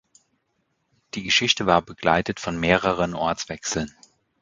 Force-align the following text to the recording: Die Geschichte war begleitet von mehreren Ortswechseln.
Die 1.13 1.21
Geschichte 1.21 1.67
war 1.67 1.83
begleitet 1.83 2.39
von 2.39 2.59
mehreren 2.59 3.13
Ortswechseln. 3.13 3.95